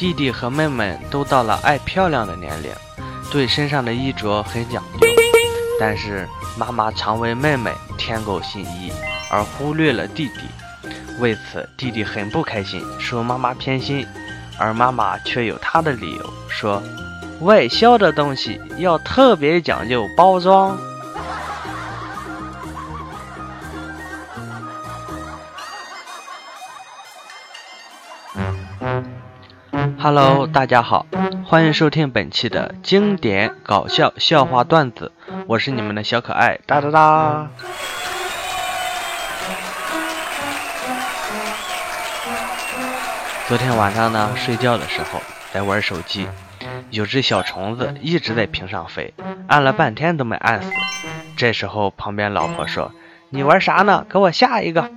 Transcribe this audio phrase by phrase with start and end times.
[0.00, 2.72] 弟弟和妹妹都到了爱漂亮的年龄，
[3.30, 5.06] 对身上的衣着很讲究。
[5.78, 6.26] 但是
[6.56, 8.90] 妈妈常为妹妹添购新衣，
[9.30, 10.40] 而忽略了弟弟。
[11.18, 14.06] 为此，弟弟很不开心，说妈妈偏心。
[14.58, 16.82] 而妈妈却有她的理由，说
[17.42, 20.78] 外销的东西要特别讲究包装。
[30.02, 31.04] Hello，大家好，
[31.44, 35.12] 欢迎收听本期的经典搞笑笑话段子，
[35.46, 37.50] 我是你们的小可爱哒哒哒。
[43.46, 45.20] 昨天晚上呢，睡觉的时候
[45.52, 46.26] 在玩手机，
[46.88, 49.12] 有只小虫子一直在屏上飞，
[49.48, 50.72] 按了半天都没按死。
[51.36, 52.92] 这时候旁边老婆说
[53.28, 54.06] ：“你玩啥呢？
[54.08, 54.90] 给我下一个。”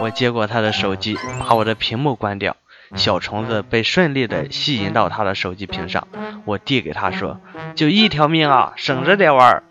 [0.00, 2.54] 我接过他的手机，把我的屏幕关掉。
[2.96, 6.06] 小虫子被顺利的吸引到他的手机屏上，
[6.44, 7.40] 我递给他说
[7.74, 9.62] ：“就一条命啊，省着点玩。”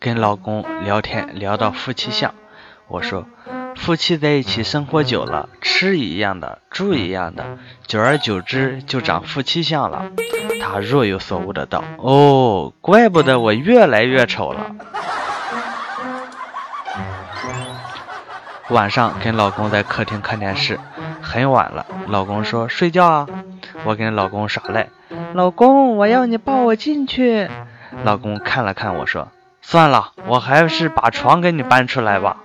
[0.00, 2.34] 跟老公聊天聊到夫妻相，
[2.88, 3.26] 我说
[3.76, 10.10] ：“夫妻在一起生活久了，吃一样的，住一样的，久而久之就长夫妻相了。”
[10.60, 14.74] 他若有所悟的道：“哦，怪不得我越来越丑了。”
[18.72, 20.80] 晚上跟老公在客厅看电视，
[21.20, 21.84] 很晚了。
[22.06, 23.26] 老公说睡觉啊，
[23.84, 24.88] 我跟老公耍赖。
[25.34, 27.50] 老公，我要你抱我进去。
[28.02, 29.28] 老公看了看我说，
[29.60, 32.38] 算了，我还是把床给你搬出来吧。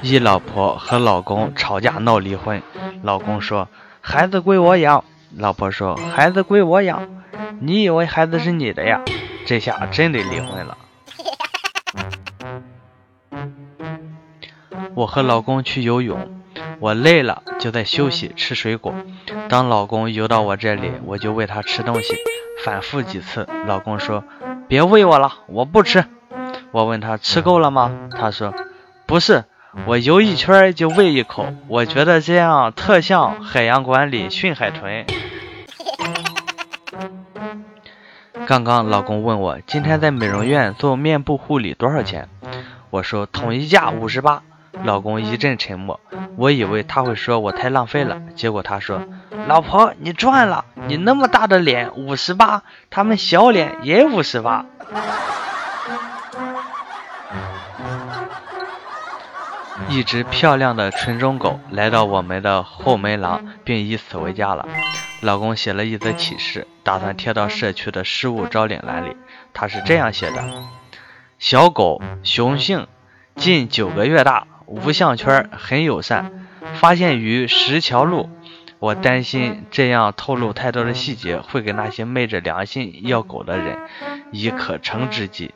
[0.00, 2.62] 一老婆和老公吵架闹离婚，
[3.02, 3.68] 老公说
[4.00, 5.04] 孩子归我养，
[5.36, 7.06] 老婆说孩子归我养。
[7.60, 9.02] 你以为孩子是你的呀？
[9.44, 10.78] 这下真得离婚了。
[14.94, 16.30] 我和老公去游泳，
[16.78, 18.94] 我累了就在休息吃水果。
[19.48, 22.14] 当老公游到我这里，我就喂他吃东西，
[22.64, 23.48] 反复几次。
[23.66, 24.24] 老公说
[24.68, 26.04] ：“别喂我了，我不吃。”
[26.72, 28.08] 我问他吃够了吗？
[28.10, 28.54] 他说
[29.06, 29.44] ：“不是，
[29.86, 35.06] 我游一圈就喂一口，我觉得这样特像海洋馆里训海豚。
[38.46, 42.28] ”刚刚老公问我今天在美容院做面部护理多少钱，
[42.90, 44.42] 我说统一价五十八。
[44.84, 46.00] 老公一阵沉默，
[46.36, 49.02] 我以为他会说我太浪费了，结果他说
[49.46, 54.64] ：“老婆，你赚了，你那么大的脸，五十八，他们小脸也五十八。”
[59.88, 64.66] 一只漂亮的纯种狗来到我们的后门廊，并以此为家了。
[65.20, 69.16] 老公写了一则启事，打算贴到社区的失物招领栏里。
[69.52, 70.42] 他是这样写的
[71.38, 72.86] ：“小狗，雄性，
[73.36, 76.32] 近九个月大。”无项圈，很友善，
[76.80, 78.30] 发现于石桥路。
[78.78, 83.76] 我担心这样透露太多的细节，会给那些昧着良心要狗的人
[84.30, 85.52] 以可乘之机。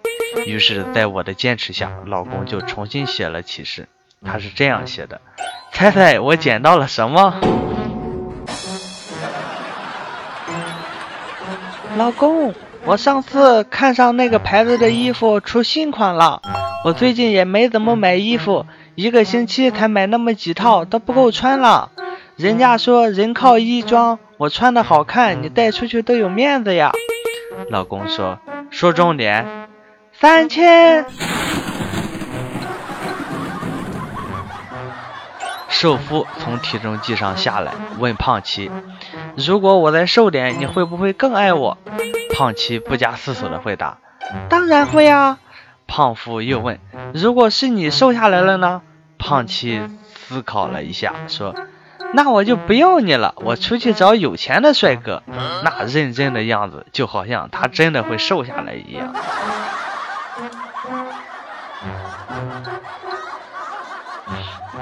[0.47, 3.89] 于是，在我的坚持下，老公就重新写了启事。
[4.23, 5.23] 他是这样写的：
[5.73, 7.41] 猜猜我捡到了什么？
[11.97, 16.43] 老公，我上次看上那个牌子的衣服出新款了。
[16.85, 18.67] 我最近也没怎么买衣服。
[18.97, 21.91] 一个星期才买那么几套都不够穿了，
[22.35, 26.93] 人家说人靠衣装，我穿的好看，你带出去都有面子呀。
[27.69, 28.39] 老公说，
[28.71, 29.69] 说重点，
[30.13, 31.05] 三千。
[35.69, 38.71] 瘦夫从体重计上下来，问胖琪，
[39.37, 41.77] 如果我再瘦点，你会不会更爱我？
[42.35, 43.99] 胖琪不加思索的回答，
[44.49, 45.39] 当然会啊。
[45.87, 46.81] 胖夫又问
[47.15, 48.83] ：“如果是你瘦下来了呢？”
[49.19, 51.55] 胖妻思考了一下，说
[52.15, 55.23] ：“那我就不要你了，我出去找有钱的帅哥。”
[55.65, 59.15] 那认真的样子，就好像他真的会瘦下来一样。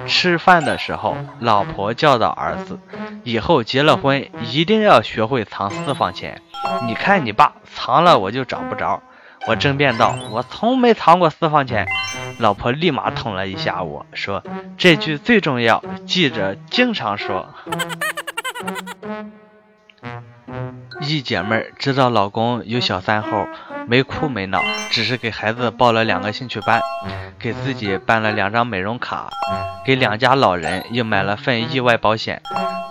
[0.06, 2.78] 吃饭的时候，老婆教导儿子
[3.24, 6.42] ：“以后结了婚，一定要学会藏私房钱。
[6.86, 9.02] 你看你爸藏了，我就找不着。”
[9.46, 11.86] 我争辩道：“我从没藏过私房钱。”
[12.38, 14.42] 老婆立马捅了一下我说
[14.76, 17.54] ：“这句最重要，记着经常说。
[21.00, 23.46] ”一姐妹知道老公有小三后，
[23.86, 26.80] 没哭没闹，只是给孩子报了两个兴趣班，
[27.38, 29.28] 给自己办了两张美容卡，
[29.84, 32.40] 给两家老人又买了份意外保险，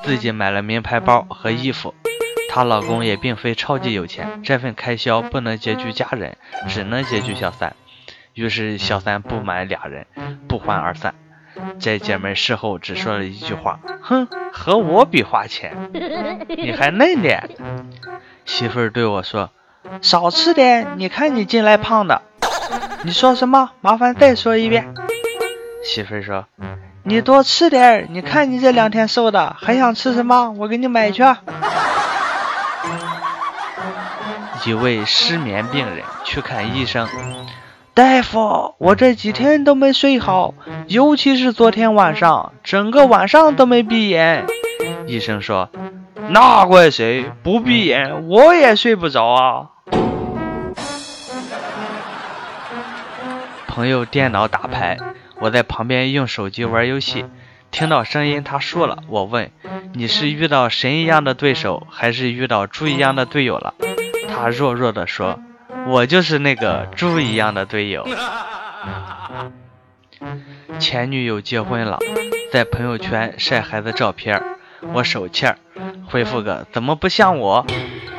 [0.04, 1.96] 自己买了名牌包和衣服。
[2.50, 6.38] 她老公也并非超级有钱，这份开销不能拮据家人，
[6.70, 7.76] 只能拮据小三。
[8.34, 10.08] 于是小三不满俩人
[10.48, 11.16] 不欢而散。
[11.80, 15.92] 这姐妹事后只说了一句话：“哼，和我比花钱，
[16.50, 17.50] 你还嫩点。”
[18.46, 19.52] 媳妇儿对我说
[20.02, 22.22] ：“少吃点，你看你近来胖的。”
[23.06, 23.72] 你说什么？
[23.82, 24.94] 麻烦再说一遍。
[25.86, 26.48] 媳妇儿说
[27.04, 30.52] ：“你多吃点，你看你这两天瘦的，还想吃什么？
[30.58, 31.24] 我给你买去。”
[34.66, 37.08] 一位失眠病人去看医生。
[37.96, 40.56] 大夫，我这几天都没睡好，
[40.88, 44.48] 尤其是昨天晚上，整个晚上都没闭眼。
[45.06, 45.70] 医生说
[46.30, 47.32] ：“那怪谁？
[47.44, 49.70] 不闭眼我也睡不着啊。”
[53.68, 54.98] 朋友电脑打牌，
[55.40, 57.26] 我在旁边用手机玩游戏，
[57.70, 59.04] 听到声音他输了。
[59.08, 59.52] 我问
[59.94, 63.76] ：“你是遇到神一样的对手，还是遇到猪一样的队友了？”
[64.34, 65.40] 他弱弱的说。
[65.88, 68.08] 我就是那个猪一样的队友。
[70.80, 72.00] 前女友结婚了，
[72.52, 74.42] 在朋友圈晒孩子照片，
[74.94, 75.58] 我手气儿
[76.08, 77.66] 回复个怎么不像我？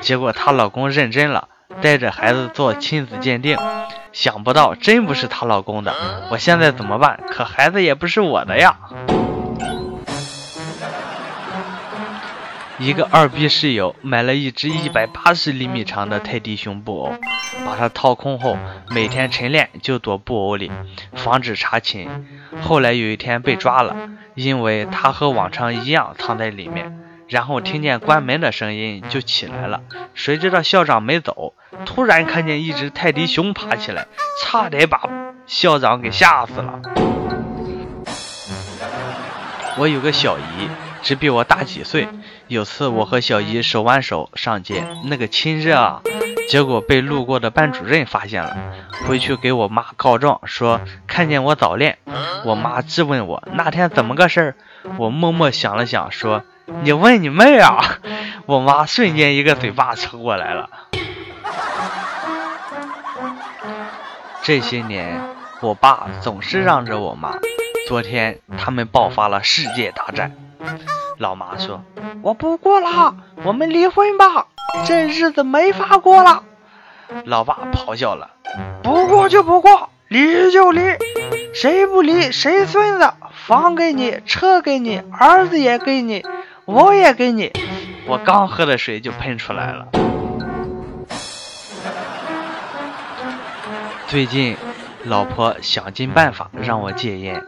[0.01, 1.49] 结果她老公认真了，
[1.81, 3.59] 带着孩子做亲子鉴定，
[4.13, 5.95] 想不到真不是她老公的。
[6.31, 7.21] 我现在怎么办？
[7.31, 8.77] 可孩子也不是我的呀。
[12.85, 17.15] 一个二逼室友买了一只一百八十厘米长的泰迪熊布偶，
[17.65, 18.59] 把它掏空后，
[18.91, 20.71] 每天晨练就躲布偶里，
[21.15, 22.11] 防止查寝。
[22.61, 23.97] 后来有一天被抓了，
[24.35, 26.95] 因为他和往常一样藏在里面，
[27.27, 29.81] 然后听见关门的声音就起来了。
[30.13, 31.55] 谁知道校长没走，
[31.87, 34.07] 突然看见一只泰迪熊爬起来，
[34.43, 35.01] 差点把
[35.47, 36.81] 校长给吓死了。
[39.79, 40.69] 我有个小姨，
[41.05, 42.09] 只比我大几岁。
[42.49, 46.03] 有次我和小姨手挽手上街，那个亲热啊！
[46.49, 48.57] 结果被路过的班主任发现了，
[49.07, 51.99] 回去给我妈告状，说看见我早恋。
[52.45, 54.57] 我妈质问我那天怎么个事儿，
[54.99, 56.43] 我默默想了想，说
[56.83, 57.99] 你问你妹啊！
[58.47, 60.69] 我妈瞬间一个嘴巴抽过来了。
[64.43, 65.23] 这些年，
[65.61, 67.39] 我爸总是让着我妈。
[67.89, 70.33] 昨天他们爆发了世界大战。
[71.19, 71.83] 老妈说
[72.23, 73.15] ：“我不过了，
[73.45, 74.47] 我们离婚吧，
[74.85, 76.43] 这日子没法过了。”
[77.25, 78.31] 老爸咆哮了
[78.83, 80.81] ：“不过就不过，离就离，
[81.55, 83.13] 谁不离谁孙子，
[83.47, 86.25] 房给你，车给你，儿子也给你，
[86.65, 87.53] 我也给你。”
[88.07, 89.87] 我刚喝的水就喷出来了。
[94.09, 94.57] 最近，
[95.05, 97.45] 老婆想尽办法让我戒烟。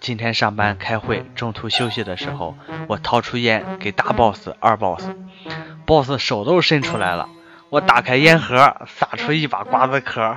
[0.00, 2.56] 今天上班开会，中途休息的时候，
[2.88, 7.28] 我掏出烟给大 boss、二 boss，boss 手都伸出来了。
[7.68, 10.34] 我打开烟盒，撒出一把瓜子壳。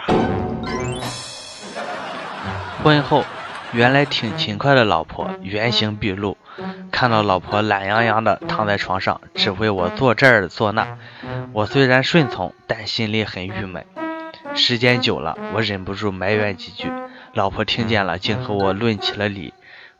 [2.83, 3.23] 婚后，
[3.71, 6.37] 原来挺勤快的老婆原形毕露，
[6.91, 10.97] 看到老婆懒洋洋的躺在床上，指挥我做这儿做那，
[11.53, 13.85] 我虽然顺从，但心里很郁闷。
[14.55, 16.91] 时间久了，我忍不住埋怨几句。
[17.33, 19.53] 老婆听见了，竟和我论起了理。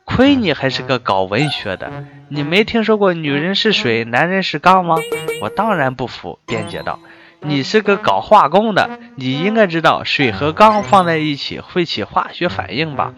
[0.04, 4.96] 亏你还是个搞文学的，你没听说过女人是水，男人是钢吗？
[5.40, 7.00] 我当然不服，辩解道
[7.40, 13.14] ：“你是个搞化工的，你应该知道水和钢放在一起会起化学反应吧？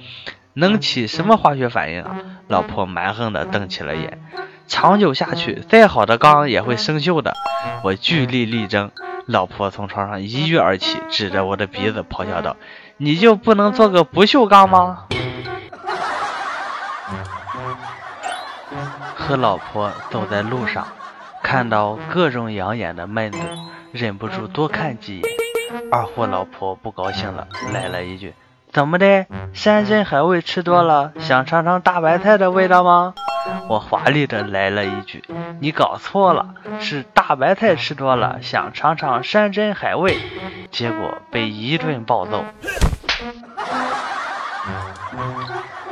[0.54, 2.16] 能起什么化学反应啊？”
[2.48, 4.20] 老婆蛮横的瞪起了眼。
[4.66, 7.34] 长久下去，再好的钢也会生锈的。
[7.82, 8.90] 我据理力争，
[9.26, 12.56] 老婆从床上一跃而起，指着我的鼻子咆哮道。
[12.96, 15.04] 你就不能做个不锈钢吗？
[19.14, 20.86] 和老婆走在路上，
[21.42, 23.38] 看到各种养眼的妹子，
[23.92, 25.24] 忍不住多看几眼。
[25.90, 28.34] 二货老婆不高兴了，来了一句
[28.76, 29.24] ：“怎么的？
[29.54, 33.14] 山珍海味吃多了，想尝尝大白菜的味道吗？”
[33.68, 35.24] 我华丽的来了一句
[35.60, 40.18] ：“你搞错了，是大白菜吃多了，想尝尝山珍海味。”
[40.70, 42.44] 结果被一顿暴揍。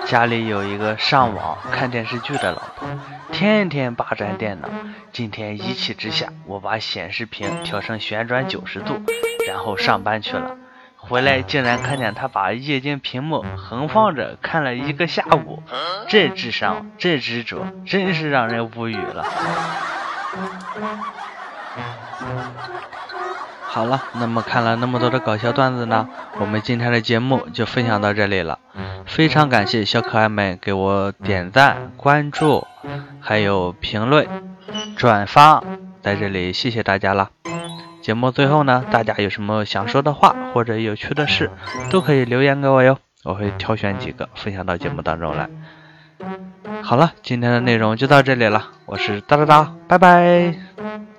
[0.05, 2.87] 家里有一个上网看电视剧的老婆，
[3.33, 4.69] 天天霸占电脑。
[5.11, 9.01] 今天一气之下，我把显示屏调成旋转九十度，
[9.49, 10.59] 然后上班去了。
[11.07, 15.63] 回来竟然看见他把液晶屏幕横放着看了一个下午，
[16.09, 19.25] 这智商，这执着，真是让人无语了。
[23.67, 26.09] 好了，那么看了那么多的搞笑段子呢，
[26.39, 28.59] 我们今天的节目就分享到这里了。
[29.05, 32.67] 非常感谢小可爱们给我点赞、关注，
[33.21, 34.27] 还有评论、
[34.97, 35.63] 转发，
[36.01, 37.31] 在这里谢谢大家了。
[38.05, 41.51] 节目最后呢，大家有什么想说的话或者有趣的事，
[41.89, 45.49] 都可以留言给我哟，我会挑选几个分享到节目当中来。
[46.83, 51.14] 好了，今天的内容就到这里了，我是哒哒哒，拜拜。